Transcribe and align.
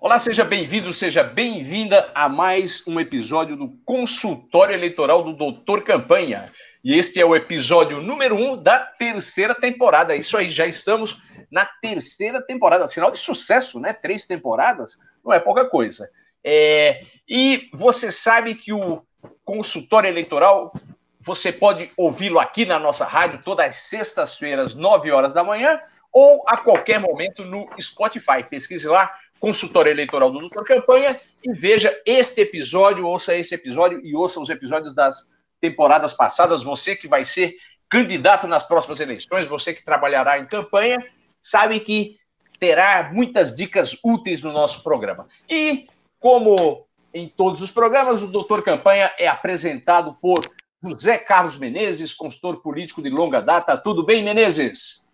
Olá, 0.00 0.18
seja 0.18 0.44
bem-vindo, 0.44 0.92
seja 0.92 1.22
bem-vinda 1.22 2.10
a 2.14 2.28
mais 2.28 2.86
um 2.86 3.00
episódio 3.00 3.56
do 3.56 3.68
consultório 3.84 4.74
eleitoral 4.74 5.22
do 5.22 5.32
Doutor 5.32 5.84
Campanha. 5.84 6.52
E 6.82 6.98
este 6.98 7.20
é 7.20 7.24
o 7.24 7.34
episódio 7.34 8.00
número 8.00 8.36
um 8.36 8.56
da 8.56 8.78
terceira 8.78 9.54
temporada. 9.54 10.14
Isso 10.14 10.36
aí, 10.36 10.48
já 10.48 10.66
estamos 10.66 11.20
na 11.50 11.64
terceira 11.64 12.40
temporada. 12.40 12.86
Sinal 12.86 13.10
de 13.10 13.18
sucesso, 13.18 13.80
né? 13.80 13.92
Três 13.92 14.26
temporadas 14.26 14.96
não 15.24 15.32
é 15.32 15.40
pouca 15.40 15.68
coisa. 15.68 16.08
É, 16.44 17.02
E 17.28 17.68
você 17.74 18.10
sabe 18.10 18.54
que 18.54 18.72
o 18.72 19.02
consultório 19.44 20.08
eleitoral 20.08 20.72
você 21.20 21.52
pode 21.52 21.90
ouvi-lo 21.96 22.38
aqui 22.38 22.64
na 22.64 22.78
nossa 22.78 23.04
rádio 23.04 23.42
todas 23.44 23.66
as 23.66 23.74
sextas-feiras, 23.74 24.74
9 24.74 25.10
horas 25.10 25.34
da 25.34 25.42
manhã, 25.42 25.80
ou 26.12 26.42
a 26.46 26.56
qualquer 26.56 26.98
momento 26.98 27.44
no 27.44 27.68
Spotify. 27.80 28.42
Pesquise 28.48 28.86
lá, 28.86 29.12
consultório 29.40 29.90
eleitoral 29.90 30.30
do 30.30 30.40
Doutor 30.40 30.64
Campanha, 30.64 31.18
e 31.44 31.52
veja 31.52 31.96
este 32.04 32.40
episódio, 32.40 33.06
ouça 33.06 33.36
esse 33.36 33.54
episódio 33.54 34.00
e 34.04 34.14
ouça 34.14 34.40
os 34.40 34.50
episódios 34.50 34.94
das 34.94 35.28
temporadas 35.60 36.12
passadas. 36.12 36.62
Você 36.62 36.96
que 36.96 37.08
vai 37.08 37.24
ser 37.24 37.56
candidato 37.88 38.46
nas 38.46 38.64
próximas 38.64 39.00
eleições, 39.00 39.46
você 39.46 39.72
que 39.72 39.84
trabalhará 39.84 40.38
em 40.38 40.46
campanha, 40.46 40.98
sabe 41.42 41.80
que 41.80 42.18
terá 42.60 43.10
muitas 43.12 43.54
dicas 43.54 43.96
úteis 44.04 44.42
no 44.42 44.52
nosso 44.52 44.82
programa. 44.82 45.26
E, 45.48 45.88
como 46.18 46.86
em 47.14 47.28
todos 47.28 47.62
os 47.62 47.70
programas, 47.70 48.22
o 48.22 48.26
Doutor 48.26 48.62
Campanha 48.62 49.12
é 49.18 49.26
apresentado 49.26 50.16
por 50.20 50.48
José 50.82 51.18
Carlos 51.18 51.56
Menezes, 51.56 52.12
consultor 52.12 52.60
político 52.60 53.02
de 53.02 53.10
longa 53.10 53.40
data. 53.40 53.76
Tudo 53.76 54.04
bem, 54.04 54.22
Menezes? 54.22 55.07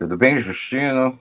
Tudo 0.00 0.16
bem, 0.16 0.40
Justino? 0.40 1.18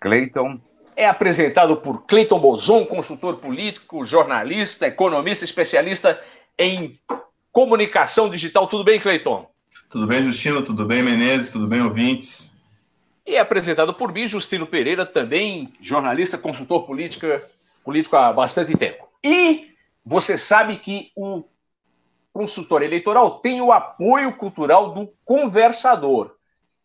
Cleiton? 0.00 0.60
É 0.96 1.06
apresentado 1.06 1.76
por 1.76 2.04
Cleiton 2.04 2.40
Bozon, 2.40 2.84
consultor 2.84 3.36
político, 3.36 4.04
jornalista, 4.04 4.88
economista, 4.88 5.44
especialista 5.44 6.20
em 6.58 6.98
comunicação 7.52 8.28
digital. 8.28 8.66
Tudo 8.66 8.82
bem, 8.82 8.98
Cleiton? 8.98 9.48
Tudo 9.88 10.08
bem, 10.08 10.20
Justino? 10.20 10.64
Tudo 10.64 10.84
bem, 10.84 11.00
Menezes? 11.00 11.50
Tudo 11.50 11.68
bem, 11.68 11.80
ouvintes? 11.80 12.50
E 13.24 13.36
é 13.36 13.38
apresentado 13.38 13.94
por 13.94 14.12
mim, 14.12 14.26
Justino 14.26 14.66
Pereira, 14.66 15.06
também 15.06 15.72
jornalista, 15.80 16.36
consultor 16.36 16.84
político, 16.84 17.26
político 17.84 18.16
há 18.16 18.32
bastante 18.32 18.76
tempo. 18.76 19.06
E 19.24 19.70
você 20.04 20.36
sabe 20.36 20.74
que 20.74 21.12
o 21.14 21.44
consultor 22.32 22.82
eleitoral 22.82 23.38
tem 23.38 23.60
o 23.60 23.70
apoio 23.70 24.32
cultural 24.32 24.92
do 24.92 25.08
conversador. 25.24 26.34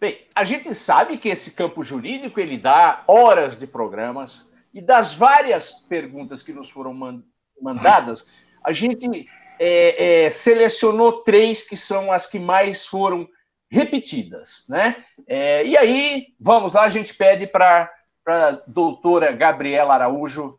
Bem, 0.00 0.18
a 0.34 0.44
gente 0.44 0.74
sabe 0.74 1.16
que 1.16 1.28
esse 1.28 1.52
campo 1.52 1.82
jurídico 1.82 2.38
ele 2.38 2.58
dá 2.58 3.04
horas 3.06 3.58
de 3.58 3.66
programas 3.66 4.46
e 4.72 4.80
das 4.80 5.14
várias 5.14 5.70
perguntas 5.70 6.42
que 6.42 6.52
nos 6.52 6.68
foram 6.68 7.22
mandadas, 7.60 8.28
a 8.62 8.72
gente 8.72 9.28
é, 9.58 10.24
é, 10.24 10.30
selecionou 10.30 11.22
três 11.22 11.62
que 11.62 11.76
são 11.76 12.10
as 12.10 12.26
que 12.26 12.38
mais 12.38 12.84
foram 12.84 13.28
repetidas, 13.70 14.64
né? 14.68 15.04
É, 15.26 15.64
e 15.64 15.76
aí, 15.76 16.26
vamos 16.38 16.72
lá, 16.72 16.82
a 16.82 16.88
gente 16.88 17.14
pede 17.14 17.46
para 17.46 17.90
a 18.26 18.50
doutora 18.66 19.32
Gabriela 19.32 19.94
Araújo 19.94 20.58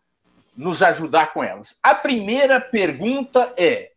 nos 0.56 0.82
ajudar 0.82 1.34
com 1.34 1.44
elas. 1.44 1.80
A 1.84 1.94
primeira 1.94 2.60
pergunta 2.62 3.54
é, 3.58 3.92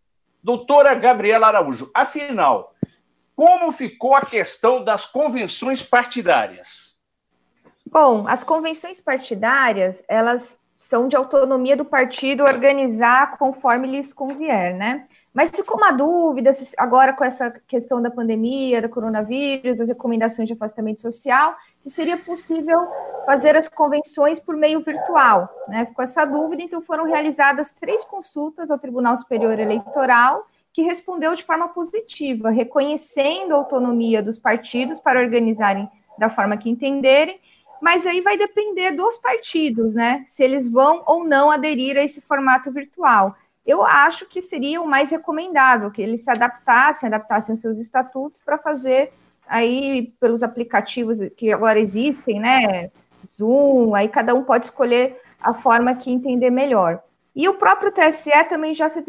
doutora 0.48 0.94
Gabriela 0.94 1.48
Araújo, 1.48 1.90
afinal, 1.92 2.72
como 3.36 3.70
ficou 3.70 4.14
a 4.14 4.24
questão 4.24 4.82
das 4.82 5.04
convenções 5.04 5.82
partidárias? 5.82 6.96
Bom, 7.84 8.26
as 8.26 8.42
convenções 8.42 8.98
partidárias, 8.98 10.02
elas 10.08 10.58
são 10.78 11.06
de 11.06 11.14
autonomia 11.14 11.76
do 11.76 11.84
partido 11.84 12.44
organizar 12.44 13.36
conforme 13.36 13.88
lhes 13.88 14.10
convier, 14.14 14.74
né? 14.74 15.06
Mas 15.38 15.50
ficou 15.50 15.76
uma 15.76 15.92
dúvida, 15.92 16.50
agora 16.76 17.12
com 17.12 17.22
essa 17.22 17.48
questão 17.68 18.02
da 18.02 18.10
pandemia, 18.10 18.82
do 18.82 18.88
coronavírus, 18.88 19.80
as 19.80 19.86
recomendações 19.86 20.48
de 20.48 20.54
afastamento 20.54 21.00
social, 21.00 21.54
se 21.78 21.88
seria 21.92 22.16
possível 22.16 22.76
fazer 23.24 23.56
as 23.56 23.68
convenções 23.68 24.40
por 24.40 24.56
meio 24.56 24.80
virtual, 24.80 25.48
né? 25.68 25.86
Ficou 25.86 26.02
essa 26.02 26.24
dúvida, 26.24 26.64
então 26.64 26.82
foram 26.82 27.04
realizadas 27.04 27.72
três 27.72 28.04
consultas 28.04 28.68
ao 28.68 28.80
Tribunal 28.80 29.16
Superior 29.16 29.60
Eleitoral, 29.60 30.44
que 30.72 30.82
respondeu 30.82 31.32
de 31.36 31.44
forma 31.44 31.68
positiva, 31.68 32.50
reconhecendo 32.50 33.52
a 33.52 33.58
autonomia 33.58 34.20
dos 34.20 34.40
partidos 34.40 34.98
para 34.98 35.20
organizarem 35.20 35.88
da 36.18 36.28
forma 36.28 36.56
que 36.56 36.68
entenderem, 36.68 37.38
mas 37.80 38.04
aí 38.04 38.22
vai 38.22 38.36
depender 38.36 38.90
dos 38.90 39.16
partidos, 39.18 39.94
né? 39.94 40.24
Se 40.26 40.42
eles 40.42 40.68
vão 40.68 41.04
ou 41.06 41.22
não 41.22 41.48
aderir 41.48 41.96
a 41.96 42.02
esse 42.02 42.20
formato 42.20 42.72
virtual. 42.72 43.36
Eu 43.68 43.84
acho 43.84 44.24
que 44.24 44.40
seria 44.40 44.80
o 44.80 44.88
mais 44.88 45.10
recomendável, 45.10 45.90
que 45.90 46.00
eles 46.00 46.24
se 46.24 46.30
adaptassem, 46.30 47.06
adaptassem 47.06 47.54
os 47.54 47.60
seus 47.60 47.76
estatutos 47.76 48.42
para 48.42 48.56
fazer 48.56 49.12
aí 49.46 50.14
pelos 50.18 50.42
aplicativos 50.42 51.18
que 51.36 51.52
agora 51.52 51.78
existem, 51.78 52.40
né? 52.40 52.90
Zoom, 53.36 53.94
aí 53.94 54.08
cada 54.08 54.34
um 54.34 54.42
pode 54.42 54.64
escolher 54.64 55.20
a 55.38 55.52
forma 55.52 55.94
que 55.94 56.10
entender 56.10 56.48
melhor. 56.48 57.02
E 57.36 57.46
o 57.46 57.58
próprio 57.58 57.92
TSE 57.92 58.32
também 58.48 58.74
já 58.74 58.88
se 58.88 59.04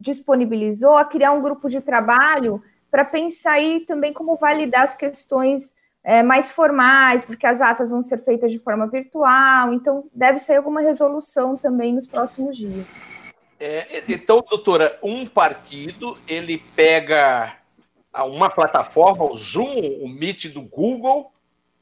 disponibilizou 0.00 0.96
a 0.96 1.04
criar 1.04 1.32
um 1.32 1.42
grupo 1.42 1.68
de 1.68 1.82
trabalho 1.82 2.62
para 2.90 3.04
pensar 3.04 3.52
aí 3.52 3.80
também 3.80 4.14
como 4.14 4.36
validar 4.36 4.84
as 4.84 4.94
questões 4.94 5.74
é, 6.02 6.22
mais 6.22 6.50
formais, 6.50 7.26
porque 7.26 7.46
as 7.46 7.60
atas 7.60 7.90
vão 7.90 8.00
ser 8.00 8.16
feitas 8.24 8.50
de 8.50 8.58
forma 8.58 8.86
virtual, 8.86 9.70
então 9.74 10.08
deve 10.14 10.38
sair 10.38 10.56
alguma 10.56 10.80
resolução 10.80 11.58
também 11.58 11.92
nos 11.92 12.06
próximos 12.06 12.56
dias. 12.56 12.86
É, 13.60 14.04
então, 14.08 14.44
doutora, 14.48 14.98
um 15.02 15.26
partido 15.26 16.16
ele 16.28 16.58
pega 16.76 17.56
uma 18.14 18.48
plataforma, 18.48 19.24
o 19.24 19.34
Zoom, 19.34 19.98
o 20.00 20.08
Meet 20.08 20.46
do 20.46 20.62
Google, 20.62 21.32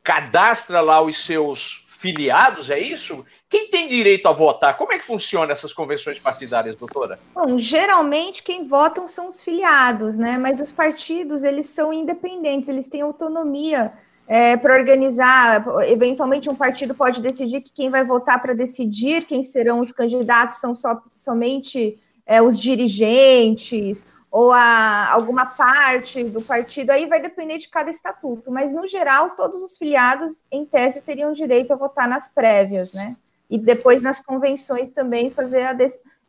cadastra 0.02 0.80
lá 0.80 1.02
os 1.02 1.24
seus 1.24 1.84
filiados, 1.88 2.70
é 2.70 2.78
isso? 2.78 3.24
Quem 3.48 3.68
tem 3.68 3.86
direito 3.86 4.28
a 4.28 4.32
votar? 4.32 4.76
Como 4.76 4.92
é 4.92 4.98
que 4.98 5.04
funciona 5.04 5.52
essas 5.52 5.72
convenções 5.72 6.18
partidárias, 6.18 6.74
doutora? 6.76 7.18
Bom, 7.34 7.58
geralmente 7.58 8.42
quem 8.42 8.66
votam 8.66 9.08
são 9.08 9.28
os 9.28 9.42
filiados, 9.42 10.16
né? 10.18 10.36
Mas 10.36 10.60
os 10.60 10.70
partidos, 10.70 11.42
eles 11.42 11.66
são 11.66 11.92
independentes, 11.92 12.68
eles 12.68 12.88
têm 12.88 13.00
autonomia 13.00 13.92
é, 14.26 14.56
para 14.56 14.74
organizar. 14.74 15.64
Eventualmente, 15.88 16.50
um 16.50 16.54
partido 16.54 16.94
pode 16.94 17.20
decidir 17.20 17.60
que 17.60 17.72
quem 17.72 17.90
vai 17.90 18.04
votar 18.04 18.40
para 18.40 18.54
decidir 18.54 19.26
quem 19.26 19.42
serão 19.42 19.80
os 19.80 19.92
candidatos 19.92 20.58
são 20.58 20.74
só, 20.74 21.02
somente 21.14 21.98
é, 22.26 22.42
os 22.42 22.58
dirigentes 22.58 24.06
ou 24.30 24.52
a, 24.52 25.12
alguma 25.12 25.46
parte 25.46 26.22
do 26.24 26.42
partido, 26.42 26.90
aí 26.90 27.06
vai 27.06 27.22
depender 27.22 27.56
de 27.56 27.70
cada 27.70 27.88
estatuto, 27.88 28.50
mas 28.50 28.70
no 28.70 28.86
geral, 28.86 29.30
todos 29.30 29.62
os 29.62 29.78
filiados, 29.78 30.44
em 30.52 30.66
tese, 30.66 31.00
teriam 31.00 31.32
direito 31.32 31.72
a 31.72 31.76
votar 31.76 32.06
nas 32.06 32.28
prévias, 32.28 32.92
né? 32.92 33.16
E 33.48 33.56
depois 33.56 34.02
nas 34.02 34.20
convenções 34.20 34.90
também 34.90 35.30
fazer 35.30 35.62
a 35.62 35.76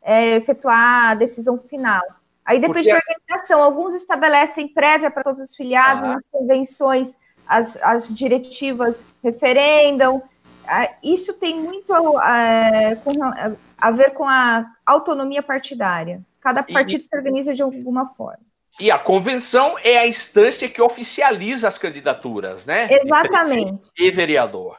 é, 0.01 0.37
efetuar 0.37 1.09
a 1.09 1.15
decisão 1.15 1.57
final. 1.57 2.01
Aí 2.45 2.61
depende 2.61 2.87
Porque... 2.87 2.93
da 2.93 3.13
organização. 3.13 3.61
Alguns 3.61 3.93
estabelecem 3.93 4.69
prévia 4.69 5.11
para 5.11 5.23
todos 5.23 5.41
os 5.41 5.53
filiados, 5.53 6.03
ah. 6.03 6.13
nas 6.13 6.23
convenções 6.31 7.13
as, 7.47 7.77
as 7.81 8.13
diretivas 8.13 9.03
referendam. 9.23 10.21
Ah, 10.67 10.89
isso 11.03 11.33
tem 11.33 11.59
muito 11.59 11.93
a, 11.93 12.09
a, 12.19 13.51
a 13.77 13.91
ver 13.91 14.11
com 14.11 14.25
a 14.27 14.65
autonomia 14.85 15.41
partidária. 15.41 16.21
Cada 16.41 16.63
partido 16.63 16.99
e, 16.99 17.03
se 17.03 17.15
organiza 17.15 17.53
de 17.53 17.61
alguma 17.61 18.07
forma. 18.15 18.39
E 18.79 18.91
a 18.91 18.97
convenção 18.97 19.75
é 19.83 19.97
a 19.97 20.07
instância 20.07 20.69
que 20.69 20.81
oficializa 20.81 21.67
as 21.67 21.77
candidaturas, 21.77 22.65
né? 22.65 22.87
Exatamente. 22.91 23.81
E 23.97 24.11
vereador. 24.11 24.77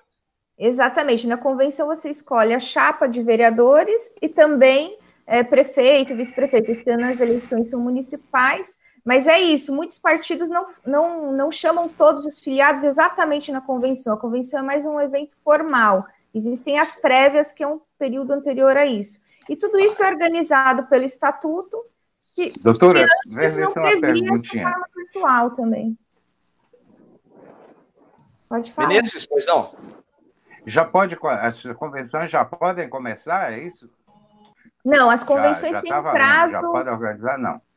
Exatamente. 0.59 1.27
Na 1.27 1.37
convenção 1.37 1.87
você 1.87 2.11
escolhe 2.11 2.55
a 2.55 2.61
chapa 2.61 3.07
de 3.09 3.23
vereadores 3.23 4.11
e 4.21 4.29
também 4.29 4.97
é, 5.27 5.43
prefeito, 5.43 6.17
vice-prefeito. 6.17 6.71
Esse 6.71 6.91
ano 6.91 7.07
as 7.07 7.21
eleições 7.21 7.71
são 7.71 7.81
municipais, 7.81 8.77
mas 9.09 9.27
é 9.27 9.39
isso. 9.39 9.75
Muitos 9.75 9.99
partidos 9.99 10.51
não, 10.51 10.67
não, 10.85 11.33
não 11.33 11.51
chamam 11.51 11.89
todos 11.89 12.27
os 12.27 12.39
filiados 12.39 12.85
exatamente 12.85 13.51
na 13.51 13.59
convenção. 13.59 14.13
A 14.13 14.19
convenção 14.19 14.61
é 14.61 14.63
mais 14.63 14.85
um 14.85 15.01
evento 15.01 15.35
formal. 15.43 16.07
Existem 16.35 16.79
as 16.79 16.95
prévias, 16.95 17.51
que 17.51 17.63
é 17.63 17.67
um 17.67 17.81
período 17.99 18.35
anterior 18.35 18.77
a 18.77 18.85
isso. 18.85 19.19
E 19.49 19.57
tudo 19.57 19.79
isso 19.79 20.03
é 20.03 20.11
organizado 20.11 20.83
pelo 20.89 21.05
estatuto. 21.05 21.83
Que, 22.35 22.53
Doutora, 22.61 23.07
que 23.23 23.35
não 23.59 23.73
uma 23.73 23.99
perguntinha. 23.99 24.71
forma 24.71 24.87
virtual 24.95 25.51
também. 25.53 25.99
Pode 28.47 28.73
falar. 28.75 28.89
Menezes, 28.89 29.25
pois 29.25 29.47
não? 29.47 29.75
Já 30.67 30.85
pode, 30.85 31.17
as 31.41 31.63
convenções 31.79 32.31
já 32.31 32.45
podem 32.45 32.91
começar, 32.91 33.55
é 33.55 33.61
isso? 33.61 33.89
Não, 34.85 35.09
as 35.09 35.25
convenções 35.25 35.73
já, 35.73 35.83
já 35.83 36.03
têm 36.03 36.13
prazo. 36.13 36.53
Já 36.53 36.61
pode 36.61 36.91
organizar, 36.91 37.39
não. 37.39 37.68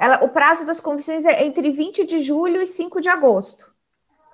Ela, 0.00 0.24
o 0.24 0.30
prazo 0.30 0.64
das 0.64 0.80
convenções 0.80 1.26
é 1.26 1.44
entre 1.44 1.70
20 1.70 2.06
de 2.06 2.22
julho 2.22 2.62
e 2.62 2.66
5 2.66 3.02
de 3.02 3.10
agosto. 3.10 3.70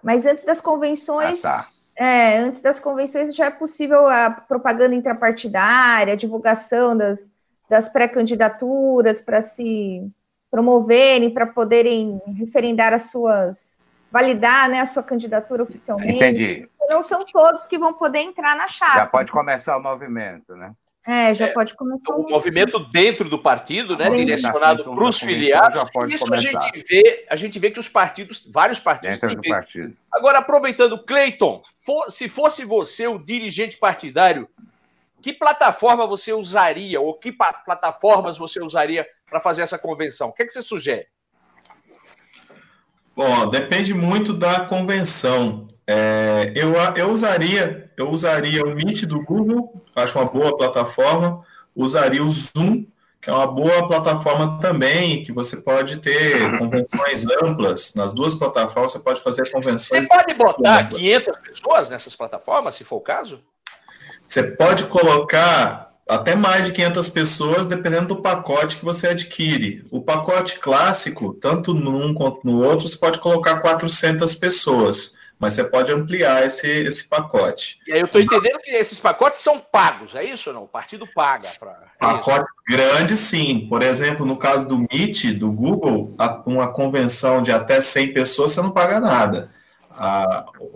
Mas 0.00 0.24
antes 0.24 0.44
das 0.44 0.60
convenções, 0.60 1.44
ah, 1.44 1.64
tá. 1.64 1.68
É, 1.96 2.38
antes 2.38 2.62
das 2.62 2.78
convenções 2.78 3.34
já 3.34 3.46
é 3.46 3.50
possível 3.50 4.06
a 4.06 4.30
propaganda 4.30 4.94
intrapartidária, 4.94 6.12
a 6.12 6.16
divulgação 6.16 6.96
das, 6.96 7.18
das 7.68 7.88
pré-candidaturas 7.88 9.20
para 9.20 9.42
se 9.42 10.08
promoverem, 10.48 11.34
para 11.34 11.46
poderem 11.46 12.22
referendar 12.38 12.92
as 12.92 13.10
suas, 13.10 13.76
validar 14.12 14.68
né, 14.68 14.80
a 14.80 14.86
sua 14.86 15.02
candidatura 15.02 15.64
oficialmente. 15.64 16.14
Entendi. 16.14 16.68
Não 16.88 17.02
são 17.02 17.24
todos 17.24 17.66
que 17.66 17.76
vão 17.76 17.92
poder 17.92 18.20
entrar 18.20 18.56
na 18.56 18.68
chave. 18.68 18.98
Já 18.98 19.06
pode 19.06 19.32
começar 19.32 19.76
o 19.76 19.82
movimento, 19.82 20.54
né? 20.54 20.72
É, 21.06 21.32
já 21.32 21.46
é, 21.46 21.52
pode 21.52 21.74
começar. 21.74 22.14
O 22.14 22.28
movimento 22.28 22.80
dentro 22.90 23.28
do 23.28 23.38
partido, 23.38 23.96
né, 23.96 24.10
direcionado 24.10 24.82
para 24.82 25.04
os 25.04 25.20
filiados. 25.20 25.80
Isso 26.08 26.34
a 26.34 26.36
gente 26.36 26.84
vê, 26.88 27.24
a 27.30 27.36
gente 27.36 27.58
vê 27.60 27.70
que 27.70 27.78
os 27.78 27.88
partidos, 27.88 28.44
vários 28.52 28.80
partidos 28.80 29.20
dentro 29.20 29.36
do 29.36 29.48
partido. 29.48 29.96
Agora 30.12 30.38
aproveitando, 30.38 30.98
Cleiton, 30.98 31.62
for, 31.76 32.10
se 32.10 32.28
fosse 32.28 32.64
você 32.64 33.06
o 33.06 33.18
dirigente 33.18 33.76
partidário, 33.76 34.48
que 35.22 35.32
plataforma 35.32 36.06
você 36.08 36.32
usaria 36.32 37.00
ou 37.00 37.14
que 37.14 37.30
plataformas 37.30 38.36
você 38.36 38.60
usaria 38.60 39.06
para 39.30 39.40
fazer 39.40 39.62
essa 39.62 39.78
convenção? 39.78 40.28
O 40.28 40.32
que, 40.32 40.42
é 40.42 40.46
que 40.46 40.52
você 40.52 40.62
sugere? 40.62 41.06
Bom, 43.14 43.48
depende 43.48 43.94
muito 43.94 44.34
da 44.34 44.66
convenção. 44.66 45.66
É, 45.88 46.52
eu, 46.56 46.74
eu 46.96 47.10
usaria 47.10 47.86
eu 47.96 48.10
usaria 48.10 48.62
o 48.62 48.74
Meet 48.74 49.04
do 49.04 49.22
Google, 49.22 49.82
acho 49.94 50.18
uma 50.18 50.26
boa 50.26 50.56
plataforma. 50.56 51.42
Usaria 51.74 52.22
o 52.22 52.30
Zoom, 52.30 52.86
que 53.20 53.30
é 53.30 53.32
uma 53.32 53.46
boa 53.46 53.86
plataforma 53.86 54.58
também, 54.60 55.22
que 55.22 55.32
você 55.32 55.58
pode 55.58 55.98
ter 55.98 56.58
convenções 56.58 57.24
amplas. 57.42 57.94
Nas 57.94 58.12
duas 58.12 58.34
plataformas 58.34 58.92
você 58.92 58.98
pode 58.98 59.20
fazer 59.20 59.50
convenções. 59.50 59.82
Você 59.82 60.02
pode 60.02 60.34
botar 60.34 60.88
500 60.88 61.36
pessoas 61.38 61.88
nessas 61.88 62.14
plataformas, 62.14 62.74
se 62.74 62.84
for 62.84 62.96
o 62.96 63.00
caso? 63.00 63.42
Você 64.24 64.42
pode 64.56 64.84
colocar 64.84 65.92
até 66.08 66.34
mais 66.34 66.66
de 66.66 66.72
500 66.72 67.08
pessoas, 67.08 67.66
dependendo 67.66 68.08
do 68.08 68.22
pacote 68.22 68.76
que 68.76 68.84
você 68.84 69.08
adquire. 69.08 69.84
O 69.90 70.00
pacote 70.00 70.58
clássico, 70.58 71.34
tanto 71.34 71.74
num 71.74 72.14
quanto 72.14 72.40
no 72.44 72.62
outro, 72.62 72.86
você 72.86 72.96
pode 72.96 73.18
colocar 73.18 73.58
400 73.60 74.34
pessoas, 74.36 75.16
mas 75.38 75.52
você 75.52 75.64
pode 75.64 75.92
ampliar 75.92 76.44
esse, 76.44 76.66
esse 76.66 77.04
pacote. 77.04 77.78
E 77.86 77.92
aí 77.92 78.00
eu 78.00 78.06
estou 78.06 78.20
entendendo 78.20 78.58
que 78.60 78.70
esses 78.70 78.98
pacotes 78.98 79.40
são 79.40 79.58
pagos, 79.58 80.14
é 80.14 80.24
isso 80.24 80.48
ou 80.50 80.54
não? 80.54 80.62
O 80.64 80.68
partido 80.68 81.06
paga. 81.14 81.46
Pra... 81.58 81.72
É 82.00 82.06
pacotes 82.06 82.50
grandes, 82.66 83.18
sim. 83.20 83.66
Por 83.68 83.82
exemplo, 83.82 84.24
no 84.24 84.36
caso 84.36 84.66
do 84.66 84.78
Meet, 84.78 85.34
do 85.34 85.50
Google, 85.52 86.14
uma 86.46 86.72
convenção 86.72 87.42
de 87.42 87.52
até 87.52 87.80
100 87.80 88.14
pessoas, 88.14 88.52
você 88.52 88.62
não 88.62 88.70
paga 88.70 88.98
nada. 88.98 89.50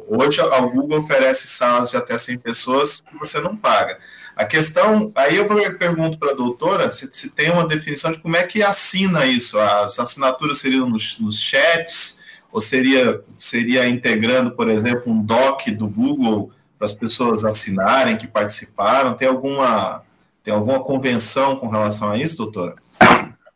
hoje, 0.08 0.42
a 0.42 0.60
Google 0.60 0.98
oferece 0.98 1.46
salas 1.46 1.90
de 1.90 1.96
até 1.96 2.18
100 2.18 2.38
pessoas 2.38 3.00
que 3.00 3.18
você 3.18 3.40
não 3.40 3.56
paga. 3.56 3.98
A 4.36 4.44
questão, 4.44 5.10
aí 5.16 5.36
eu 5.36 5.46
pergunto 5.76 6.18
para 6.18 6.32
a 6.32 6.34
doutora 6.34 6.90
se, 6.90 7.08
se, 7.12 7.30
tem 7.30 7.50
uma 7.50 7.66
definição 7.66 8.12
de 8.12 8.18
como 8.18 8.36
é 8.36 8.42
que 8.42 8.62
assina 8.62 9.26
isso. 9.26 9.58
As 9.58 9.98
assinaturas 9.98 10.58
seriam 10.58 10.88
nos, 10.88 11.18
nos 11.18 11.38
chats, 11.38 12.19
ou 12.52 12.60
seria, 12.60 13.22
seria 13.38 13.88
integrando, 13.88 14.52
por 14.52 14.68
exemplo, 14.68 15.12
um 15.12 15.22
doc 15.22 15.68
do 15.68 15.88
Google 15.88 16.50
para 16.78 16.86
as 16.86 16.92
pessoas 16.92 17.44
assinarem 17.44 18.16
que 18.16 18.26
participaram? 18.26 19.14
Tem 19.14 19.28
alguma, 19.28 20.02
tem 20.42 20.52
alguma 20.52 20.82
convenção 20.82 21.56
com 21.56 21.68
relação 21.68 22.10
a 22.10 22.16
isso, 22.16 22.38
doutora? 22.38 22.74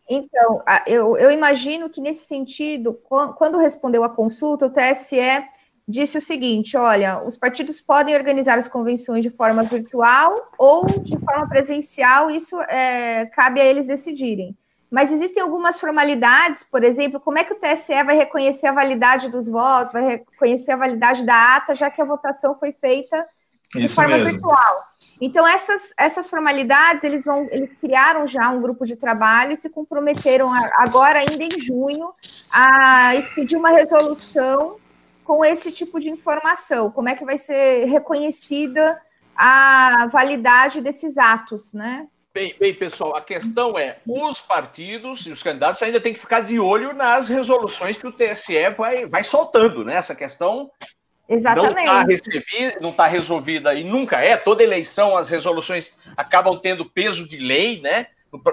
Então, 0.08 0.62
eu, 0.86 1.16
eu 1.16 1.30
imagino 1.30 1.88
que 1.88 2.00
nesse 2.00 2.26
sentido, 2.26 2.92
quando 3.36 3.58
respondeu 3.58 4.04
a 4.04 4.08
consulta, 4.08 4.66
o 4.66 4.70
TSE 4.70 5.16
disse 5.88 6.18
o 6.18 6.20
seguinte: 6.20 6.76
olha, 6.76 7.22
os 7.22 7.36
partidos 7.36 7.80
podem 7.80 8.14
organizar 8.14 8.58
as 8.58 8.68
convenções 8.68 9.22
de 9.22 9.30
forma 9.30 9.62
virtual 9.62 10.52
ou 10.58 10.86
de 10.86 11.18
forma 11.18 11.48
presencial, 11.48 12.30
isso 12.30 12.60
é, 12.62 13.26
cabe 13.26 13.60
a 13.60 13.64
eles 13.64 13.86
decidirem. 13.86 14.56
Mas 14.94 15.10
existem 15.10 15.42
algumas 15.42 15.80
formalidades, 15.80 16.62
por 16.70 16.84
exemplo, 16.84 17.18
como 17.18 17.36
é 17.36 17.42
que 17.42 17.52
o 17.52 17.56
TSE 17.56 18.04
vai 18.04 18.16
reconhecer 18.16 18.68
a 18.68 18.72
validade 18.72 19.28
dos 19.28 19.48
votos, 19.48 19.92
vai 19.92 20.06
reconhecer 20.06 20.70
a 20.70 20.76
validade 20.76 21.26
da 21.26 21.56
ata, 21.56 21.74
já 21.74 21.90
que 21.90 22.00
a 22.00 22.04
votação 22.04 22.54
foi 22.54 22.70
feita 22.70 23.26
de 23.74 23.86
isso 23.86 23.96
forma 23.96 24.16
mesmo. 24.16 24.30
virtual. 24.30 24.76
Então, 25.20 25.44
essas, 25.44 25.92
essas 25.98 26.30
formalidades, 26.30 27.02
eles 27.02 27.24
vão, 27.24 27.48
eles 27.50 27.76
criaram 27.80 28.24
já 28.28 28.48
um 28.50 28.62
grupo 28.62 28.86
de 28.86 28.94
trabalho 28.94 29.54
e 29.54 29.56
se 29.56 29.68
comprometeram 29.68 30.54
a, 30.54 30.70
agora, 30.76 31.18
ainda 31.18 31.42
em 31.42 31.58
junho, 31.58 32.12
a 32.52 33.16
expedir 33.16 33.58
uma 33.58 33.70
resolução 33.70 34.76
com 35.24 35.44
esse 35.44 35.72
tipo 35.72 35.98
de 35.98 36.08
informação? 36.08 36.88
Como 36.92 37.08
é 37.08 37.16
que 37.16 37.24
vai 37.24 37.36
ser 37.36 37.86
reconhecida 37.86 38.96
a 39.34 40.06
validade 40.06 40.80
desses 40.80 41.18
atos, 41.18 41.72
né? 41.72 42.06
Bem, 42.34 42.52
bem, 42.58 42.74
pessoal, 42.74 43.14
a 43.14 43.20
questão 43.20 43.78
é: 43.78 43.98
os 44.04 44.40
partidos 44.40 45.24
e 45.24 45.30
os 45.30 45.40
candidatos 45.40 45.80
ainda 45.80 46.00
têm 46.00 46.12
que 46.12 46.18
ficar 46.18 46.40
de 46.40 46.58
olho 46.58 46.92
nas 46.92 47.28
resoluções 47.28 47.96
que 47.96 48.08
o 48.08 48.12
TSE 48.12 48.70
vai, 48.76 49.06
vai 49.06 49.22
soltando, 49.22 49.84
né? 49.84 49.94
Essa 49.94 50.16
questão 50.16 50.68
Exatamente. 51.28 51.86
não 51.86 52.10
está 52.10 52.80
não 52.80 52.90
está 52.90 53.06
resolvida 53.06 53.72
e 53.72 53.84
nunca 53.84 54.20
é. 54.20 54.36
Toda 54.36 54.64
eleição 54.64 55.16
as 55.16 55.28
resoluções 55.28 55.96
acabam 56.16 56.58
tendo 56.60 56.84
peso 56.84 57.28
de 57.28 57.36
lei, 57.36 57.80
né? 57.80 58.08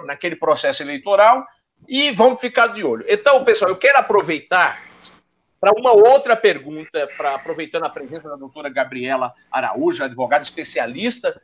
Naquele 0.05 0.35
processo 0.35 0.83
eleitoral 0.83 1.43
e 1.87 2.11
vamos 2.11 2.39
ficar 2.39 2.67
de 2.67 2.83
olho. 2.83 3.03
Então, 3.09 3.43
pessoal, 3.43 3.71
eu 3.71 3.77
quero 3.77 3.97
aproveitar 3.97 4.79
para 5.59 5.71
uma 5.75 5.91
outra 5.91 6.35
pergunta, 6.35 7.09
para 7.17 7.33
aproveitando 7.33 7.85
a 7.85 7.89
presença 7.89 8.29
da 8.29 8.35
doutora 8.35 8.69
Gabriela 8.69 9.33
Araújo, 9.51 10.03
advogada 10.03 10.43
especialista 10.43 11.41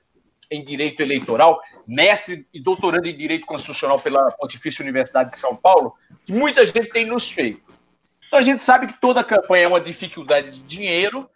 em 0.52 0.64
direito 0.64 1.02
eleitoral, 1.02 1.60
mestre 1.88 2.48
e 2.54 2.60
doutorando 2.60 3.08
em 3.08 3.16
direito 3.16 3.46
constitucional 3.46 4.00
pela 4.00 4.32
Pontifícia 4.32 4.84
Universidade 4.84 5.32
de 5.32 5.38
São 5.38 5.56
Paulo, 5.56 5.94
que 6.26 6.34
muita 6.34 6.66
gente 6.66 6.90
tem 6.90 7.06
nos 7.06 7.30
feito. 7.30 7.62
Então 8.28 8.40
a 8.40 8.44
gente 8.44 8.62
sabe 8.62 8.88
que 8.88 9.00
toda 9.00 9.24
campanha 9.24 9.66
é 9.66 9.68
uma 9.68 9.82
dificuldade 9.82 10.52
de 10.52 10.62
dinheiro, 10.64 11.30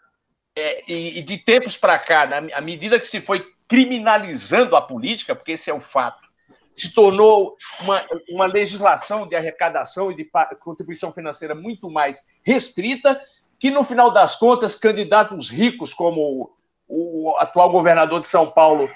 é, 0.57 0.83
e, 0.91 1.19
e, 1.19 1.21
de 1.21 1.37
tempos 1.37 1.77
para 1.77 1.97
cá, 1.97 2.25
na, 2.25 2.57
à 2.57 2.61
medida 2.61 2.99
que 2.99 3.05
se 3.05 3.21
foi 3.21 3.45
criminalizando 3.67 4.75
a 4.75 4.81
política, 4.81 5.33
porque 5.33 5.53
esse 5.53 5.69
é 5.69 5.73
o 5.73 5.79
fato, 5.79 6.27
se 6.73 6.93
tornou 6.93 7.55
uma, 7.79 8.05
uma 8.29 8.45
legislação 8.45 9.25
de 9.25 9.35
arrecadação 9.35 10.11
e 10.11 10.15
de 10.15 10.29
contribuição 10.59 11.13
financeira 11.13 11.55
muito 11.55 11.89
mais 11.89 12.25
restrita, 12.43 13.21
que 13.57 13.69
no 13.69 13.83
final 13.83 14.11
das 14.11 14.35
contas, 14.35 14.75
candidatos 14.75 15.49
ricos 15.49 15.93
como 15.93 16.51
o 16.91 17.35
atual 17.37 17.71
governador 17.71 18.19
de 18.19 18.27
São 18.27 18.51
Paulo 18.51 18.89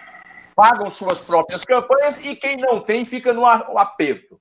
pagam 0.54 0.90
suas 0.90 1.20
próprias 1.22 1.64
campanhas 1.64 2.20
e 2.20 2.36
quem 2.36 2.58
não 2.58 2.82
tem 2.82 3.06
fica 3.06 3.34
no 3.34 3.46
aperto. 3.46 4.40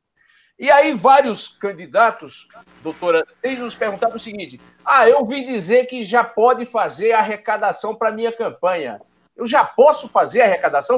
E 0.59 0.71
aí 0.71 0.93
vários 0.93 1.49
candidatos, 1.49 2.49
doutora, 2.83 3.25
têm 3.41 3.59
nos 3.59 3.75
perguntado 3.75 4.17
o 4.17 4.19
seguinte: 4.19 4.61
ah, 4.85 5.09
eu 5.09 5.21
ouvi 5.21 5.45
dizer 5.45 5.87
que 5.87 6.03
já 6.03 6.23
pode 6.25 6.67
fazer 6.67 7.13
arrecadação 7.13 7.95
para 7.95 8.13
minha 8.13 8.33
campanha. 8.33 9.01
Eu 9.37 9.47
já 9.47 9.65
posso 9.65 10.09
fazer 10.09 10.43
arrecadação? 10.43 10.97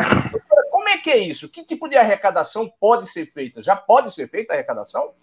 Como 0.71 0.89
é 0.89 0.99
que 0.99 1.11
é 1.11 1.17
isso? 1.17 1.51
Que 1.51 1.65
tipo 1.65 1.89
de 1.89 1.97
arrecadação 1.97 2.71
pode 2.79 3.09
ser 3.09 3.25
feita? 3.25 3.63
Já 3.63 3.75
pode 3.75 4.13
ser 4.13 4.29
feita 4.29 4.53
arrecadação? 4.53 5.15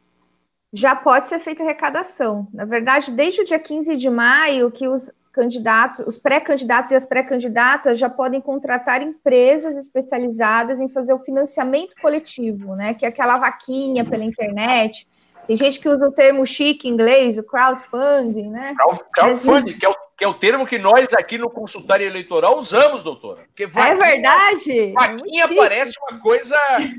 Já 0.74 0.96
pode 0.96 1.28
ser 1.28 1.40
feita 1.40 1.62
arrecadação. 1.62 2.48
Na 2.52 2.66
verdade, 2.66 3.12
desde 3.12 3.42
o 3.42 3.46
dia 3.46 3.60
15 3.60 3.96
de 3.96 4.10
maio, 4.10 4.72
que 4.72 4.88
os 4.88 5.12
candidatos, 5.34 6.06
os 6.06 6.18
pré-candidatos 6.18 6.92
e 6.92 6.96
as 6.96 7.06
pré-candidatas 7.06 7.98
já 7.98 8.10
podem 8.10 8.40
contratar 8.40 9.02
empresas 9.02 9.75
especializadas 9.75 10.80
em 10.80 10.88
fazer 10.88 11.13
o 11.13 11.20
financiamento 11.20 11.96
coletivo, 12.02 12.75
né? 12.75 12.94
Que 12.94 13.06
é 13.06 13.10
aquela 13.10 13.38
vaquinha 13.38 14.06
pela 14.06 14.24
internet. 14.24 15.08
Tem 15.48 15.58
gente 15.58 15.80
que 15.80 15.90
usa 15.90 16.08
o 16.08 16.12
termo 16.12 16.46
chique 16.46 16.88
em 16.88 16.92
inglês, 16.92 17.38
o 17.38 17.44
crowdfunding, 17.44 18.50
né? 18.50 18.75
Crowdfunding, 19.13 19.78
que 19.78 19.86
é 19.86 19.90
o 19.90 19.96
que 20.16 20.24
é 20.24 20.28
o 20.28 20.34
termo 20.34 20.66
que 20.66 20.78
nós 20.78 21.12
aqui 21.13 21.38
no 21.38 21.50
consultório 21.50 22.06
eleitoral 22.06 22.58
usamos, 22.58 23.04
doutora. 23.04 23.44
Porque 23.48 23.66
vaquinha, 23.66 23.94
é 23.94 23.98
verdade. 23.98 24.94
Vaquinha 24.94 25.44
é 25.46 25.56
parece 25.56 25.98
uma 26.00 26.20
coisa 26.20 26.56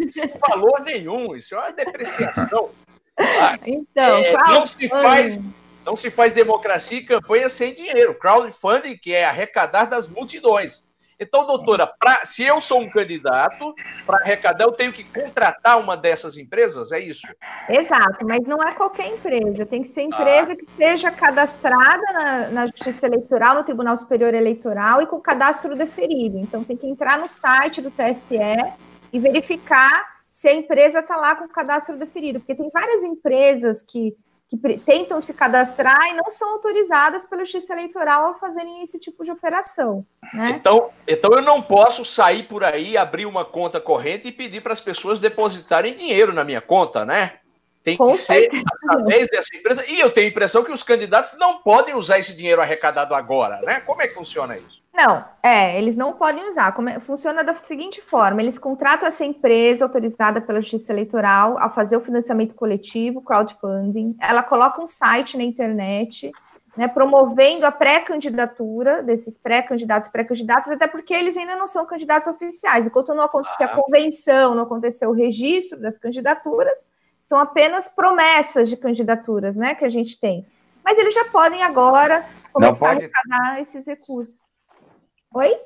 sem 0.08 0.30
valor 0.48 0.82
nenhum, 0.84 1.34
isso 1.34 1.54
é 1.54 1.58
uma 1.58 1.72
depreciação. 1.72 2.70
Então, 3.64 4.18
é, 4.18 4.32
não 4.48 4.66
se 4.66 4.88
faz 4.88 5.38
não 5.84 5.94
se 5.94 6.10
faz 6.10 6.32
democracia 6.32 6.98
e 6.98 7.04
campanha 7.04 7.48
sem 7.48 7.74
dinheiro. 7.74 8.18
Crowdfunding, 8.18 8.96
que 8.96 9.12
é 9.12 9.24
arrecadar 9.24 9.84
das 9.84 10.08
multidões. 10.08 10.88
Então, 11.18 11.46
doutora, 11.46 11.86
pra, 11.86 12.24
se 12.24 12.42
eu 12.42 12.60
sou 12.60 12.80
um 12.80 12.90
candidato, 12.90 13.72
para 14.04 14.18
arrecadar, 14.18 14.64
eu 14.64 14.72
tenho 14.72 14.92
que 14.92 15.04
contratar 15.04 15.78
uma 15.78 15.96
dessas 15.96 16.36
empresas? 16.36 16.90
É 16.90 16.98
isso? 16.98 17.26
Exato, 17.68 18.26
mas 18.26 18.44
não 18.46 18.60
é 18.62 18.72
qualquer 18.72 19.08
empresa. 19.08 19.64
Tem 19.64 19.82
que 19.82 19.88
ser 19.88 20.02
empresa 20.02 20.52
ah. 20.52 20.56
que 20.56 20.66
seja 20.76 21.10
cadastrada 21.12 22.02
na, 22.12 22.48
na, 22.48 22.66
Justiça 22.66 23.06
Eleitoral, 23.06 23.54
no 23.54 23.64
Tribunal 23.64 23.96
Superior 23.96 24.34
Eleitoral 24.34 25.02
e 25.02 25.06
com 25.06 25.20
cadastro 25.20 25.76
deferido. 25.76 26.36
Então, 26.38 26.64
tem 26.64 26.76
que 26.76 26.86
entrar 26.86 27.18
no 27.18 27.28
site 27.28 27.80
do 27.80 27.92
TSE 27.92 28.36
e 29.12 29.18
verificar 29.20 30.14
se 30.28 30.48
a 30.48 30.54
empresa 30.54 30.98
está 30.98 31.16
lá 31.16 31.36
com 31.36 31.44
o 31.44 31.48
cadastro 31.48 31.96
deferido, 31.96 32.40
porque 32.40 32.56
tem 32.56 32.68
várias 32.70 33.04
empresas 33.04 33.82
que 33.82 34.16
que 34.56 34.78
tentam 34.78 35.20
se 35.20 35.32
cadastrar 35.34 36.08
e 36.08 36.14
não 36.14 36.30
são 36.30 36.50
autorizadas 36.50 37.24
pela 37.24 37.44
Justiça 37.44 37.72
Eleitoral 37.72 38.28
a 38.28 38.34
fazerem 38.34 38.82
esse 38.82 38.98
tipo 38.98 39.24
de 39.24 39.30
operação. 39.30 40.04
Né? 40.32 40.50
Então, 40.50 40.90
então 41.06 41.32
eu 41.32 41.42
não 41.42 41.62
posso 41.62 42.04
sair 42.04 42.44
por 42.44 42.64
aí, 42.64 42.96
abrir 42.96 43.26
uma 43.26 43.44
conta 43.44 43.80
corrente 43.80 44.28
e 44.28 44.32
pedir 44.32 44.62
para 44.62 44.72
as 44.72 44.80
pessoas 44.80 45.20
depositarem 45.20 45.94
dinheiro 45.94 46.32
na 46.32 46.44
minha 46.44 46.60
conta, 46.60 47.04
né? 47.04 47.38
Tem 47.82 47.96
Com 47.96 48.12
que 48.12 48.18
certeza. 48.18 48.50
ser 48.50 48.88
através 48.88 49.28
dessa 49.28 49.56
empresa. 49.56 49.84
E 49.86 50.00
eu 50.00 50.10
tenho 50.10 50.26
a 50.26 50.30
impressão 50.30 50.64
que 50.64 50.72
os 50.72 50.82
candidatos 50.82 51.36
não 51.38 51.58
podem 51.58 51.94
usar 51.94 52.18
esse 52.18 52.34
dinheiro 52.34 52.62
arrecadado 52.62 53.14
agora, 53.14 53.60
né? 53.60 53.80
Como 53.80 54.00
é 54.00 54.08
que 54.08 54.14
funciona 54.14 54.56
isso? 54.56 54.83
Não, 54.94 55.24
é, 55.42 55.76
eles 55.76 55.96
não 55.96 56.12
podem 56.12 56.48
usar. 56.48 56.72
Como 56.72 56.88
funciona 57.00 57.42
da 57.42 57.56
seguinte 57.56 58.00
forma: 58.00 58.40
eles 58.40 58.58
contratam 58.58 59.08
essa 59.08 59.24
empresa 59.24 59.84
autorizada 59.84 60.40
pela 60.40 60.60
Justiça 60.60 60.92
Eleitoral 60.92 61.58
a 61.58 61.68
fazer 61.68 61.96
o 61.96 62.00
financiamento 62.00 62.54
coletivo, 62.54 63.20
crowdfunding. 63.20 64.16
Ela 64.20 64.44
coloca 64.44 64.80
um 64.80 64.86
site 64.86 65.36
na 65.36 65.42
internet, 65.42 66.30
né, 66.76 66.86
promovendo 66.86 67.66
a 67.66 67.72
pré-candidatura 67.72 69.02
desses 69.02 69.36
pré-candidatos 69.36 70.08
pré-candidatos, 70.08 70.70
até 70.70 70.86
porque 70.86 71.12
eles 71.12 71.36
ainda 71.36 71.56
não 71.56 71.66
são 71.66 71.84
candidatos 71.84 72.28
oficiais. 72.28 72.86
Enquanto 72.86 73.14
não 73.14 73.24
acontecer 73.24 73.64
a 73.64 73.66
ah. 73.66 73.76
convenção, 73.76 74.54
não 74.54 74.62
acontecer 74.62 75.06
o 75.08 75.12
registro 75.12 75.80
das 75.80 75.98
candidaturas, 75.98 76.78
são 77.26 77.38
apenas 77.38 77.88
promessas 77.88 78.68
de 78.68 78.76
candidaturas, 78.76 79.56
né, 79.56 79.74
que 79.74 79.84
a 79.84 79.90
gente 79.90 80.20
tem. 80.20 80.46
Mas 80.84 80.98
eles 80.98 81.14
já 81.14 81.24
podem 81.24 81.64
agora 81.64 82.24
começar 82.52 82.78
pode... 82.78 83.00
a 83.00 83.08
arrecadar 83.08 83.60
esses 83.60 83.86
recursos. 83.86 84.43
Oi? 85.34 85.60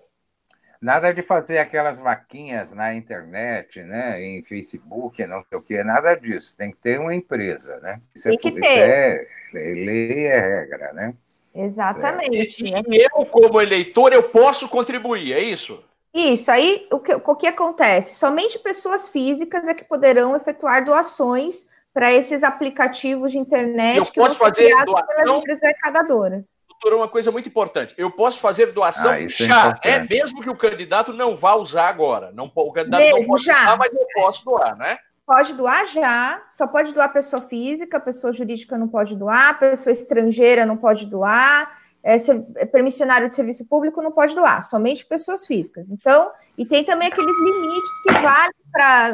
Nada 0.81 1.13
de 1.13 1.23
fazer 1.23 1.59
aquelas 1.59 1.99
vaquinhas 1.99 2.73
na 2.73 2.95
internet, 2.95 3.83
né, 3.83 4.23
em 4.23 4.43
Facebook, 4.45 5.27
não 5.27 5.45
sei 5.49 5.59
o 5.59 5.63
que, 5.63 5.83
nada 5.85 6.15
disso. 6.15 6.57
Tem 6.57 6.71
que 6.71 6.79
ter 6.79 6.99
uma 6.99 7.15
empresa, 7.15 7.79
né? 7.81 8.01
Isso, 8.15 8.29
Tem 8.29 8.39
que 8.39 8.53
ter. 8.53 8.67
é 8.67 9.27
lei, 9.53 10.27
é 10.27 10.39
regra, 10.39 10.93
né? 10.93 11.15
Exatamente. 11.55 12.65
E, 12.65 12.97
e 12.97 13.03
eu, 13.03 13.27
como 13.27 13.61
eleitor, 13.61 14.13
eu 14.13 14.31
posso 14.31 14.69
contribuir, 14.69 15.33
é 15.33 15.41
isso? 15.41 15.85
Isso, 16.15 16.51
aí 16.51 16.87
o 16.91 17.01
que, 17.01 17.15
o 17.15 17.37
que 17.37 17.47
acontece? 17.47 18.15
Somente 18.15 18.59
pessoas 18.61 19.09
físicas 19.09 19.67
é 19.67 19.75
que 19.75 19.85
poderão 19.85 20.37
efetuar 20.37 20.85
doações 20.85 21.67
para 21.93 22.13
esses 22.13 22.45
aplicativos 22.45 23.33
de 23.33 23.39
internet 23.39 23.97
eu 23.97 24.07
que 24.07 24.15
posso 24.15 24.39
fazer 24.39 24.71
doação 24.85 25.07
pelas 25.07 25.39
empresas 25.39 25.63
arrecadadoras. 25.65 26.45
Doutora, 26.81 26.97
uma 26.97 27.09
coisa 27.09 27.33
muito 27.33 27.49
importante. 27.49 27.93
Eu 27.99 28.11
posso 28.11 28.39
fazer 28.39 28.67
doação 28.67 29.11
ah, 29.11 29.27
já, 29.29 29.75
é, 29.83 29.95
é, 29.95 30.07
mesmo 30.09 30.41
que 30.41 30.49
o 30.49 30.57
candidato 30.57 31.13
não 31.13 31.35
vá 31.35 31.55
usar 31.55 31.89
agora. 31.89 32.31
Não, 32.33 32.51
o 32.55 32.73
candidato 32.73 33.01
mesmo, 33.01 33.21
não 33.21 33.27
pode 33.27 33.45
já. 33.45 33.63
usar, 33.63 33.77
mas 33.77 33.93
eu 33.93 34.07
posso 34.15 34.45
doar, 34.45 34.77
né? 34.77 34.99
Pode 35.27 35.53
doar 35.55 35.87
já, 35.87 36.43
só 36.49 36.67
pode 36.67 36.95
doar 36.95 37.13
pessoa 37.13 37.43
física, 37.43 38.01
pessoa 38.01 38.33
jurídica 38.33 38.79
não 38.79 38.89
pode 38.89 39.15
doar, 39.17 39.59
pessoa 39.59 39.93
estrangeira 39.93 40.65
não 40.65 40.77
pode 40.77 41.05
doar 41.05 41.71
é, 42.03 42.17
é, 42.57 42.67
permissionário 42.67 43.29
de 43.29 43.35
serviço 43.35 43.67
público 43.67 44.01
não 44.01 44.13
pode 44.13 44.35
doar, 44.35 44.63
somente 44.63 45.05
pessoas 45.05 45.47
físicas. 45.47 45.91
Então, 45.91 46.31
e 46.57 46.65
tem 46.65 46.85
também 46.85 47.09
aqueles 47.09 47.37
limites 47.39 48.03
que 48.03 48.13
valem 48.15 48.51
para 48.73 49.13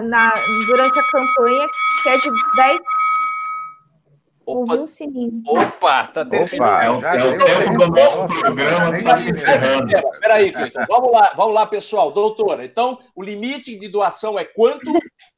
durante 0.68 0.99
a 0.99 1.11
campanha, 1.11 1.68
que 2.02 2.09
é 2.09 2.16
de 2.18 2.30
10 2.56 2.80
Opa, 4.47 4.75
um 4.75 4.87
sininho. 4.87 5.43
Opa, 5.47 6.07
tá 6.09 6.25
tendo 6.25 6.45
Opa, 6.45 6.85
é, 6.85 6.91
o, 6.91 7.05
é 7.05 7.25
o 7.25 7.39
tempo 7.39 7.79
do 7.79 7.89
nosso 7.89 8.27
programa 8.27 8.99
está 8.99 9.15
se 9.15 9.31
encerrando. 9.31 9.93
Peraí, 10.21 10.53
Cleiton. 10.53 10.85
Vamos 10.89 11.13
lá, 11.13 11.33
vamos 11.37 11.55
lá, 11.55 11.67
pessoal. 11.67 12.11
Doutora, 12.11 12.65
então, 12.65 12.99
o 13.15 13.23
limite 13.23 13.79
de 13.79 13.89
doação 13.89 14.39
é 14.39 14.45
quanto? 14.45 14.85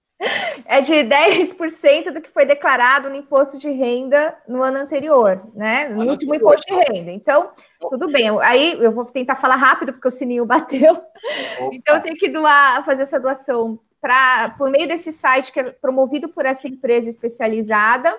é 0.67 0.81
de 0.81 0.95
10% 0.95 2.13
do 2.13 2.21
que 2.21 2.31
foi 2.31 2.47
declarado 2.47 3.11
no 3.11 3.17
imposto 3.17 3.59
de 3.59 3.71
renda 3.71 4.37
no 4.49 4.63
ano 4.63 4.79
anterior, 4.79 5.43
né? 5.55 5.89
No 5.89 6.03
ano 6.03 6.13
último 6.13 6.33
anterior. 6.33 6.55
imposto 6.55 6.75
de 6.75 6.93
renda. 6.93 7.11
Então, 7.11 7.51
tudo 7.91 8.11
bem. 8.11 8.29
Aí 8.41 8.83
eu 8.83 8.93
vou 8.93 9.05
tentar 9.05 9.37
falar 9.37 9.57
rápido, 9.57 9.93
porque 9.93 10.09
o 10.09 10.11
sininho 10.11 10.45
bateu. 10.47 10.95
Opa. 10.95 11.71
Então, 11.73 11.97
eu 11.97 12.03
tenho 12.03 12.17
que 12.17 12.29
doar, 12.29 12.85
fazer 12.85 13.03
essa 13.03 13.21
doação 13.21 13.79
pra, 14.01 14.55
por 14.57 14.71
meio 14.71 14.89
desse 14.89 15.13
site 15.13 15.53
que 15.53 15.61
é 15.61 15.71
promovido 15.71 16.29
por 16.29 16.47
essa 16.47 16.67
empresa 16.67 17.09
especializada. 17.09 18.15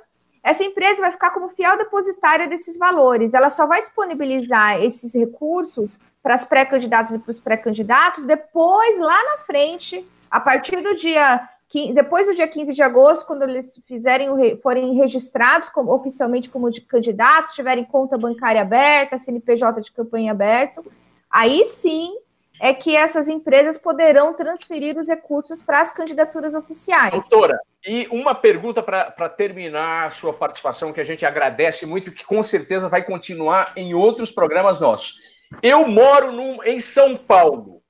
Essa 0.47 0.63
empresa 0.63 1.01
vai 1.01 1.11
ficar 1.11 1.31
como 1.31 1.49
fiel 1.49 1.77
depositária 1.77 2.47
desses 2.47 2.77
valores. 2.77 3.33
Ela 3.33 3.49
só 3.49 3.67
vai 3.67 3.81
disponibilizar 3.81 4.81
esses 4.81 5.13
recursos 5.13 5.99
para 6.23 6.35
as 6.35 6.45
pré-candidatas 6.45 7.15
e 7.15 7.19
para 7.19 7.31
os 7.31 7.39
pré-candidatos 7.41 8.25
depois, 8.25 8.97
lá 8.97 9.23
na 9.25 9.39
frente, 9.39 10.07
a 10.31 10.39
partir 10.39 10.81
do 10.81 10.95
dia 10.95 11.49
depois 11.93 12.27
do 12.27 12.33
dia 12.33 12.47
15 12.47 12.71
de 12.71 12.81
agosto, 12.81 13.27
quando 13.27 13.43
eles 13.43 13.77
fizerem, 13.85 14.29
forem 14.63 14.95
registrados 14.95 15.67
como, 15.67 15.93
oficialmente 15.93 16.49
como 16.49 16.71
de 16.71 16.79
candidatos, 16.79 17.51
tiverem 17.51 17.83
conta 17.83 18.17
bancária 18.17 18.61
aberta, 18.61 19.17
CNPJ 19.17 19.81
de 19.81 19.91
campanha 19.91 20.31
aberto, 20.31 20.89
aí 21.29 21.65
sim 21.65 22.15
é 22.59 22.73
que 22.73 22.95
essas 22.95 23.27
empresas 23.27 23.77
poderão 23.77 24.33
transferir 24.33 24.97
os 24.97 25.09
recursos 25.09 25.61
para 25.61 25.81
as 25.81 25.91
candidaturas 25.91 26.55
oficiais. 26.55 27.25
Doutora, 27.25 27.59
e 27.87 28.05
uma 28.11 28.35
pergunta 28.35 28.83
para 28.83 29.29
terminar 29.29 30.07
a 30.07 30.09
sua 30.09 30.33
participação, 30.33 30.91
que 30.91 30.99
a 30.99 31.05
gente 31.05 31.25
agradece 31.25 31.85
muito, 31.85 32.11
que 32.11 32.25
com 32.25 32.43
certeza 32.43 32.89
vai 32.89 33.01
continuar 33.01 33.71
em 33.77 33.93
outros 33.93 34.29
programas 34.29 34.79
nossos. 34.79 35.15
Eu 35.63 35.87
moro 35.87 36.33
num, 36.33 36.61
em 36.63 36.81
São 36.81 37.15
Paulo. 37.15 37.81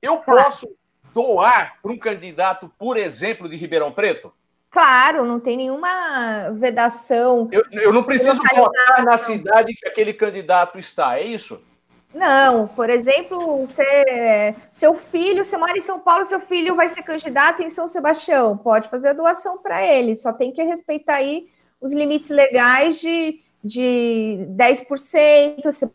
Eu 0.00 0.18
posso 0.18 0.68
doar 1.12 1.78
para 1.82 1.90
um 1.90 1.98
candidato, 1.98 2.72
por 2.78 2.96
exemplo, 2.96 3.48
de 3.48 3.56
Ribeirão 3.56 3.90
Preto? 3.90 4.32
Claro, 4.70 5.24
não 5.24 5.40
tem 5.40 5.56
nenhuma 5.56 6.50
vedação. 6.50 7.48
Eu, 7.50 7.64
eu 7.72 7.92
não 7.92 8.04
preciso 8.04 8.40
votar 8.54 9.04
na 9.04 9.18
cidade 9.18 9.74
que 9.74 9.86
aquele 9.86 10.12
candidato 10.12 10.78
está, 10.78 11.18
é 11.18 11.22
isso? 11.22 11.60
Não, 12.14 12.68
por 12.68 12.88
exemplo, 12.88 13.66
você, 13.66 14.54
seu 14.70 14.94
filho, 14.94 15.44
você 15.44 15.56
mora 15.56 15.76
em 15.76 15.82
São 15.82 15.98
Paulo, 15.98 16.24
seu 16.24 16.40
filho 16.40 16.76
vai 16.76 16.88
ser 16.88 17.02
candidato 17.02 17.60
em 17.60 17.70
São 17.70 17.88
Sebastião, 17.88 18.56
pode 18.56 18.88
fazer 18.88 19.08
a 19.08 19.12
doação 19.12 19.58
para 19.58 19.84
ele, 19.84 20.14
só 20.14 20.32
tem 20.32 20.52
que 20.52 20.62
respeitar 20.62 21.16
aí 21.16 21.48
os 21.80 21.92
limites 21.92 22.30
legais 22.30 23.00
de, 23.00 23.40
de 23.64 24.46
10%, 24.56 25.72
se 25.72 25.90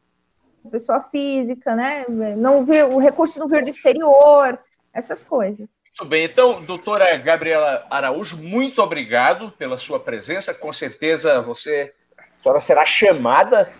pessoa 0.69 1.01
física, 1.01 1.73
né? 1.73 2.05
Não 2.37 2.65
vir, 2.65 2.83
o 2.85 2.99
recurso 2.99 3.39
não 3.39 3.47
vir 3.47 3.63
do 3.63 3.69
exterior, 3.69 4.59
essas 4.93 5.23
coisas. 5.23 5.67
Muito 5.99 6.09
bem, 6.09 6.25
então, 6.25 6.61
doutora 6.61 7.17
Gabriela 7.17 7.87
Araújo, 7.89 8.37
muito 8.37 8.81
obrigado 8.81 9.51
pela 9.51 9.77
sua 9.77 9.99
presença. 9.99 10.53
Com 10.53 10.71
certeza 10.71 11.41
você, 11.41 11.93
a 12.17 12.41
senhora 12.41 12.59
será 12.59 12.85
chamada. 12.85 13.71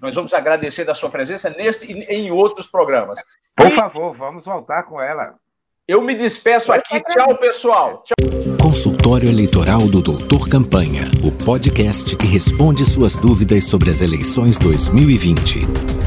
Nós 0.00 0.14
vamos 0.14 0.32
agradecer 0.32 0.84
da 0.84 0.94
sua 0.94 1.10
presença 1.10 1.50
neste 1.50 1.92
e 1.92 2.04
em 2.04 2.30
outros 2.30 2.66
programas. 2.66 3.20
Por 3.56 3.66
e... 3.66 3.70
favor, 3.70 4.16
vamos 4.16 4.44
voltar 4.44 4.84
com 4.84 5.00
ela. 5.00 5.34
Eu 5.86 6.00
me 6.00 6.14
despeço 6.14 6.72
aqui. 6.72 7.00
Tchau, 7.00 7.36
pessoal. 7.36 8.04
Tchau. 8.04 8.30
Consultório 8.62 9.28
Eleitoral 9.28 9.88
do 9.88 10.00
Doutor 10.00 10.48
Campanha, 10.48 11.02
o 11.24 11.32
podcast 11.32 12.16
que 12.16 12.26
responde 12.26 12.84
suas 12.84 13.16
dúvidas 13.16 13.64
sobre 13.64 13.90
as 13.90 14.00
eleições 14.00 14.56
2020. 14.56 15.99